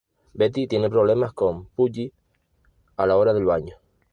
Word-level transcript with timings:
Betty 0.33 0.65
tiene 0.65 0.89
problemas 0.89 1.31
con 1.31 1.67
Pudgy 1.67 2.11
a 2.97 3.05
la 3.05 3.17
hora 3.17 3.35
del 3.35 3.45
baño. 3.45 3.75